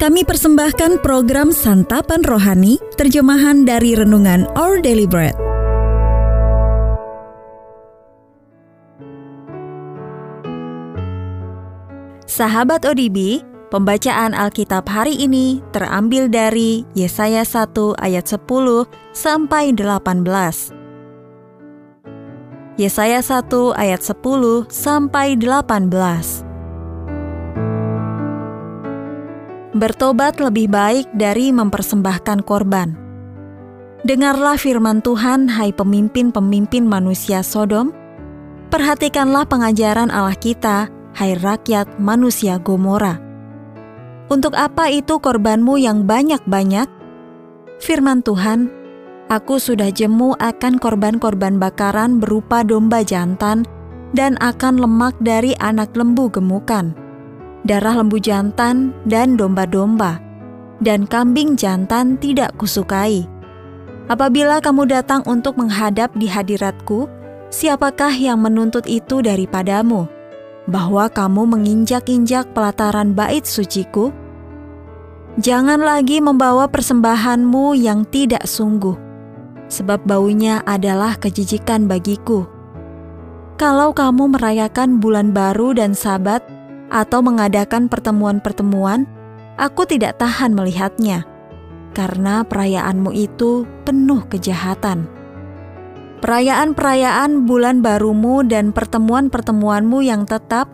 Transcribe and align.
Kami 0.00 0.24
persembahkan 0.24 1.04
program 1.04 1.52
Santapan 1.52 2.24
Rohani, 2.24 2.80
terjemahan 2.96 3.68
dari 3.68 3.92
Renungan 3.92 4.48
Our 4.56 4.80
Daily 4.80 5.04
Bread. 5.04 5.36
Sahabat 12.24 12.88
ODB, 12.88 13.44
pembacaan 13.68 14.32
Alkitab 14.32 14.88
hari 14.88 15.20
ini 15.20 15.60
terambil 15.76 16.32
dari 16.32 16.88
Yesaya 16.96 17.44
1 17.44 18.00
ayat 18.00 18.24
10 18.24 18.88
sampai 19.12 19.76
18. 19.76 20.72
Yesaya 22.80 23.20
1 23.20 23.76
ayat 23.76 24.00
10 24.00 24.64
sampai 24.72 25.36
18. 25.36 26.49
Bertobat 29.80 30.44
lebih 30.44 30.68
baik 30.68 31.08
dari 31.16 31.48
mempersembahkan 31.56 32.44
korban. 32.44 32.92
Dengarlah 34.04 34.60
firman 34.60 35.00
Tuhan, 35.00 35.48
hai 35.48 35.72
pemimpin-pemimpin 35.72 36.84
manusia 36.84 37.40
Sodom. 37.40 37.88
Perhatikanlah 38.68 39.48
pengajaran 39.48 40.12
Allah 40.12 40.36
kita, 40.36 40.92
hai 41.16 41.32
rakyat 41.32 41.96
manusia 41.96 42.60
Gomora. 42.60 43.16
Untuk 44.28 44.52
apa 44.52 44.92
itu 44.92 45.16
korbanmu 45.16 45.80
yang 45.80 46.04
banyak-banyak? 46.04 46.84
Firman 47.80 48.20
Tuhan, 48.20 48.68
Aku 49.32 49.56
sudah 49.56 49.88
jemu 49.88 50.36
akan 50.36 50.76
korban-korban 50.76 51.56
bakaran 51.56 52.20
berupa 52.20 52.60
domba 52.60 53.00
jantan 53.00 53.64
dan 54.12 54.36
akan 54.44 54.76
lemak 54.76 55.16
dari 55.24 55.56
anak 55.56 55.96
lembu 55.96 56.28
gemukan 56.28 56.92
darah 57.64 58.00
lembu 58.00 58.16
jantan 58.16 58.96
dan 59.04 59.36
domba-domba, 59.36 60.20
dan 60.80 61.04
kambing 61.04 61.54
jantan 61.54 62.16
tidak 62.16 62.56
kusukai. 62.56 63.28
Apabila 64.10 64.58
kamu 64.58 64.90
datang 64.90 65.22
untuk 65.28 65.54
menghadap 65.54 66.10
di 66.18 66.26
hadiratku, 66.26 67.06
siapakah 67.52 68.10
yang 68.10 68.42
menuntut 68.42 68.82
itu 68.90 69.22
daripadamu? 69.22 70.10
Bahwa 70.66 71.06
kamu 71.06 71.46
menginjak-injak 71.46 72.50
pelataran 72.50 73.14
bait 73.14 73.46
suciku? 73.46 74.10
Jangan 75.38 75.78
lagi 75.78 76.18
membawa 76.18 76.66
persembahanmu 76.66 77.78
yang 77.78 78.02
tidak 78.10 78.50
sungguh, 78.50 78.98
sebab 79.70 80.02
baunya 80.02 80.58
adalah 80.66 81.14
kejijikan 81.14 81.86
bagiku. 81.86 82.50
Kalau 83.54 83.94
kamu 83.94 84.34
merayakan 84.34 84.98
bulan 84.98 85.30
baru 85.30 85.76
dan 85.78 85.94
sabat, 85.94 86.42
atau 86.90 87.22
mengadakan 87.22 87.86
pertemuan-pertemuan, 87.86 89.06
aku 89.54 89.86
tidak 89.86 90.18
tahan 90.18 90.52
melihatnya, 90.52 91.22
karena 91.94 92.42
perayaanmu 92.42 93.14
itu 93.14 93.64
penuh 93.86 94.26
kejahatan. 94.26 95.06
Perayaan-perayaan 96.20 97.48
bulan 97.48 97.80
barumu 97.80 98.44
dan 98.44 98.76
pertemuan-pertemuanmu 98.76 100.04
yang 100.04 100.28
tetap, 100.28 100.68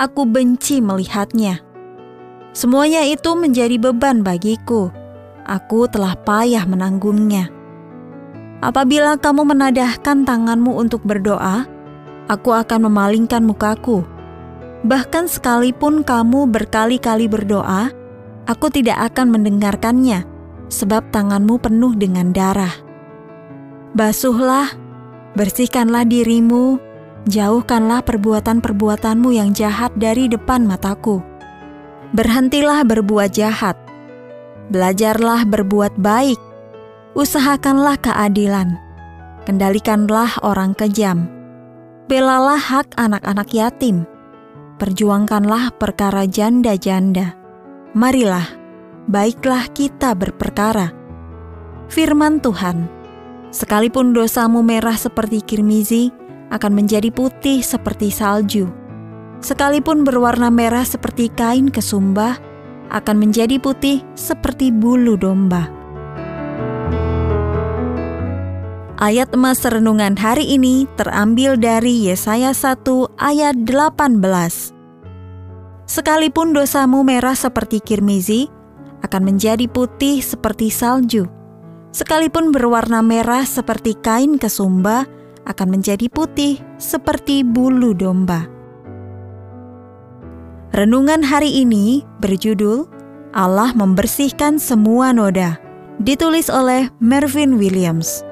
aku 0.00 0.26
benci 0.26 0.82
melihatnya. 0.82 1.62
Semuanya 2.50 3.06
itu 3.06 3.38
menjadi 3.38 3.78
beban 3.78 4.26
bagiku. 4.26 4.90
Aku 5.46 5.86
telah 5.86 6.18
payah 6.18 6.66
menanggungnya. 6.66 7.46
Apabila 8.58 9.14
kamu 9.14 9.54
menadahkan 9.54 10.26
tanganmu 10.26 10.74
untuk 10.74 11.06
berdoa, 11.06 11.62
aku 12.26 12.50
akan 12.50 12.90
memalingkan 12.90 13.46
mukaku 13.46 14.02
Bahkan 14.86 15.26
sekalipun 15.26 16.06
kamu 16.06 16.46
berkali-kali 16.54 17.26
berdoa, 17.26 17.90
aku 18.46 18.70
tidak 18.70 19.10
akan 19.10 19.34
mendengarkannya, 19.34 20.22
sebab 20.70 21.10
tanganmu 21.10 21.58
penuh 21.58 21.98
dengan 21.98 22.30
darah. 22.30 22.70
Basuhlah, 23.98 24.70
bersihkanlah 25.34 26.06
dirimu, 26.06 26.78
jauhkanlah 27.26 28.06
perbuatan-perbuatanmu 28.06 29.34
yang 29.34 29.50
jahat 29.50 29.90
dari 29.98 30.30
depan 30.30 30.62
mataku. 30.62 31.26
Berhentilah 32.14 32.86
berbuat 32.86 33.34
jahat, 33.34 33.74
belajarlah 34.70 35.42
berbuat 35.42 35.98
baik, 35.98 36.38
usahakanlah 37.18 37.98
keadilan, 37.98 38.78
kendalikanlah 39.42 40.38
orang 40.46 40.72
kejam, 40.72 41.26
belalah 42.06 42.56
hak 42.56 42.88
anak-anak 42.96 43.50
yatim, 43.52 44.08
perjuangkanlah 44.78 45.74
perkara 45.76 46.24
janda-janda. 46.24 47.34
Marilah, 47.92 48.46
baiklah 49.10 49.66
kita 49.74 50.14
berperkara. 50.14 50.94
Firman 51.90 52.38
Tuhan, 52.38 52.86
sekalipun 53.50 54.14
dosamu 54.14 54.62
merah 54.62 54.96
seperti 54.96 55.42
kirmizi, 55.42 56.14
akan 56.48 56.72
menjadi 56.72 57.12
putih 57.12 57.60
seperti 57.60 58.08
salju. 58.08 58.70
Sekalipun 59.44 60.02
berwarna 60.02 60.48
merah 60.48 60.86
seperti 60.86 61.28
kain 61.30 61.68
kesumbah, 61.68 62.40
akan 62.88 63.16
menjadi 63.20 63.60
putih 63.60 64.00
seperti 64.16 64.72
bulu 64.72 65.14
domba. 65.20 65.77
Ayat 68.98 69.30
emas 69.30 69.62
renungan 69.62 70.18
hari 70.18 70.58
ini 70.58 70.82
terambil 70.98 71.54
dari 71.54 72.10
Yesaya 72.10 72.50
1 72.50 72.82
ayat 73.22 73.54
18. 73.62 74.18
Sekalipun 75.86 76.50
dosamu 76.50 77.06
merah 77.06 77.38
seperti 77.38 77.78
kirmizi, 77.78 78.50
akan 79.06 79.22
menjadi 79.22 79.70
putih 79.70 80.18
seperti 80.18 80.74
salju. 80.74 81.30
Sekalipun 81.94 82.50
berwarna 82.50 82.98
merah 82.98 83.46
seperti 83.46 83.94
kain 84.02 84.34
kesumba, 84.34 85.06
akan 85.46 85.78
menjadi 85.78 86.10
putih 86.10 86.58
seperti 86.82 87.46
bulu 87.46 87.94
domba. 87.94 88.50
Renungan 90.74 91.22
hari 91.22 91.54
ini 91.54 92.02
berjudul 92.18 92.90
Allah 93.30 93.70
membersihkan 93.78 94.58
semua 94.58 95.14
noda, 95.14 95.54
ditulis 96.02 96.50
oleh 96.50 96.90
Mervyn 96.98 97.62
Williams. 97.62 98.26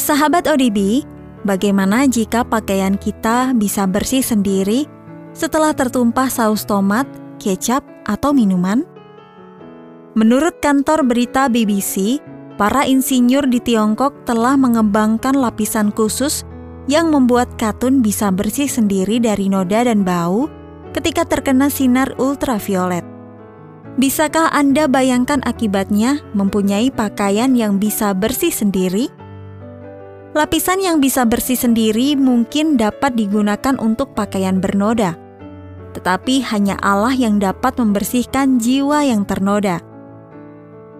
Sahabat 0.00 0.48
ODB, 0.48 1.04
bagaimana 1.44 2.08
jika 2.08 2.40
pakaian 2.40 2.96
kita 2.96 3.52
bisa 3.52 3.84
bersih 3.84 4.24
sendiri 4.24 4.88
setelah 5.36 5.76
tertumpah 5.76 6.32
saus 6.32 6.64
tomat, 6.64 7.04
kecap, 7.36 7.84
atau 8.08 8.32
minuman? 8.32 8.80
Menurut 10.16 10.56
kantor 10.64 11.04
berita 11.04 11.52
BBC, 11.52 12.16
para 12.56 12.88
insinyur 12.88 13.44
di 13.44 13.60
Tiongkok 13.60 14.24
telah 14.24 14.56
mengembangkan 14.56 15.36
lapisan 15.36 15.92
khusus 15.92 16.48
yang 16.88 17.12
membuat 17.12 17.60
katun 17.60 18.00
bisa 18.00 18.32
bersih 18.32 18.72
sendiri 18.72 19.20
dari 19.20 19.52
noda 19.52 19.84
dan 19.84 20.00
bau 20.00 20.48
ketika 20.96 21.28
terkena 21.28 21.68
sinar 21.68 22.08
ultraviolet. 22.16 23.04
Bisakah 24.00 24.48
Anda 24.56 24.88
bayangkan 24.88 25.44
akibatnya 25.44 26.24
mempunyai 26.32 26.88
pakaian 26.88 27.52
yang 27.52 27.76
bisa 27.76 28.16
bersih 28.16 28.48
sendiri? 28.48 29.19
Lapisan 30.30 30.78
yang 30.78 31.02
bisa 31.02 31.26
bersih 31.26 31.58
sendiri 31.58 32.14
mungkin 32.14 32.78
dapat 32.78 33.18
digunakan 33.18 33.74
untuk 33.82 34.14
pakaian 34.14 34.62
bernoda, 34.62 35.18
tetapi 35.98 36.38
hanya 36.46 36.78
Allah 36.86 37.10
yang 37.10 37.42
dapat 37.42 37.74
membersihkan 37.74 38.62
jiwa 38.62 39.02
yang 39.02 39.26
ternoda. 39.26 39.82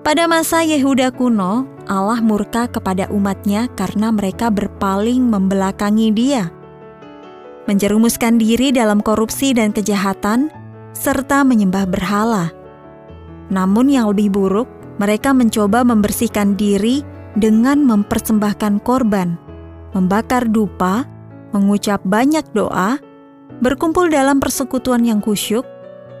Pada 0.00 0.24
masa 0.24 0.64
Yehuda 0.64 1.12
kuno, 1.12 1.68
Allah 1.84 2.24
murka 2.24 2.72
kepada 2.72 3.04
umatnya 3.12 3.68
karena 3.76 4.08
mereka 4.08 4.48
berpaling 4.48 5.20
membelakangi 5.20 6.08
dia. 6.08 6.48
Menjerumuskan 7.68 8.40
diri 8.40 8.72
dalam 8.72 9.04
korupsi 9.04 9.52
dan 9.52 9.76
kejahatan, 9.76 10.48
serta 10.96 11.44
menyembah 11.44 11.84
berhala. 11.84 12.48
Namun 13.52 13.92
yang 13.92 14.08
lebih 14.08 14.32
buruk, 14.32 14.72
mereka 14.96 15.36
mencoba 15.36 15.84
membersihkan 15.84 16.56
diri 16.56 17.17
dengan 17.38 17.86
mempersembahkan 17.86 18.82
korban, 18.82 19.38
membakar 19.94 20.44
dupa, 20.50 21.06
mengucap 21.54 22.02
banyak 22.04 22.44
doa, 22.52 22.98
berkumpul 23.62 24.10
dalam 24.10 24.42
persekutuan 24.42 25.06
yang 25.06 25.22
kusyuk, 25.22 25.64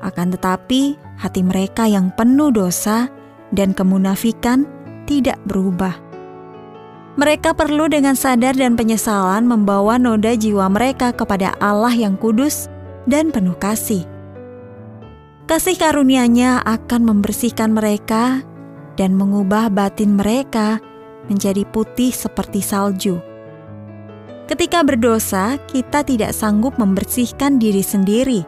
akan 0.00 0.32
tetapi 0.32 0.96
hati 1.20 1.42
mereka 1.44 1.84
yang 1.84 2.08
penuh 2.16 2.48
dosa 2.48 3.10
dan 3.52 3.76
kemunafikan 3.76 4.64
tidak 5.04 5.36
berubah. 5.44 5.98
Mereka 7.18 7.52
perlu 7.52 7.90
dengan 7.90 8.14
sadar 8.14 8.56
dan 8.56 8.78
penyesalan 8.78 9.44
membawa 9.44 10.00
noda 10.00 10.32
jiwa 10.32 10.70
mereka 10.72 11.12
kepada 11.12 11.52
Allah 11.58 11.92
yang 11.92 12.16
kudus 12.16 12.70
dan 13.04 13.34
penuh 13.34 13.58
kasih. 13.58 14.06
Kasih 15.44 15.74
karunia-Nya 15.74 16.62
akan 16.62 17.10
membersihkan 17.10 17.74
mereka 17.74 18.46
dan 18.94 19.18
mengubah 19.18 19.66
batin 19.68 20.14
mereka 20.14 20.78
menjadi 21.30 21.62
putih 21.70 22.10
seperti 22.10 22.58
salju. 22.58 23.22
Ketika 24.50 24.82
berdosa, 24.82 25.62
kita 25.70 26.02
tidak 26.02 26.34
sanggup 26.34 26.74
membersihkan 26.74 27.62
diri 27.62 27.86
sendiri. 27.86 28.42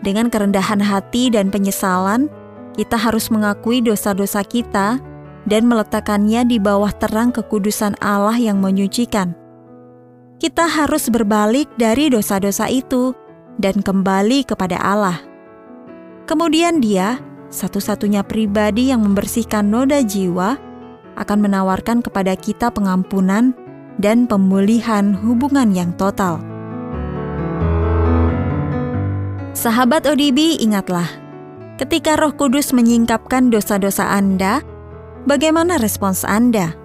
Dengan 0.00 0.32
kerendahan 0.32 0.80
hati 0.80 1.28
dan 1.28 1.52
penyesalan, 1.52 2.32
kita 2.72 2.96
harus 2.96 3.28
mengakui 3.28 3.84
dosa-dosa 3.84 4.40
kita 4.40 4.96
dan 5.44 5.62
meletakkannya 5.68 6.48
di 6.48 6.56
bawah 6.56 6.88
terang 6.96 7.36
kekudusan 7.36 8.00
Allah 8.00 8.36
yang 8.40 8.64
menyucikan. 8.64 9.36
Kita 10.36 10.68
harus 10.68 11.08
berbalik 11.08 11.68
dari 11.80 12.12
dosa-dosa 12.12 12.68
itu 12.68 13.12
dan 13.56 13.80
kembali 13.80 14.44
kepada 14.44 14.76
Allah. 14.80 15.20
Kemudian 16.28 16.80
Dia, 16.80 17.16
satu-satunya 17.48 18.20
pribadi 18.26 18.92
yang 18.92 19.00
membersihkan 19.00 19.68
noda 19.68 20.04
jiwa, 20.04 20.58
akan 21.16 21.48
menawarkan 21.48 22.04
kepada 22.04 22.36
kita 22.36 22.70
pengampunan 22.70 23.56
dan 23.96 24.28
pemulihan 24.28 25.16
hubungan 25.16 25.72
yang 25.72 25.90
total. 25.96 26.40
Sahabat 29.56 30.04
ODB, 30.04 30.60
ingatlah, 30.60 31.08
ketika 31.80 32.20
Roh 32.20 32.36
Kudus 32.36 32.76
menyingkapkan 32.76 33.48
dosa-dosa 33.48 34.12
Anda, 34.12 34.60
bagaimana 35.24 35.80
respons 35.80 36.28
Anda? 36.28 36.76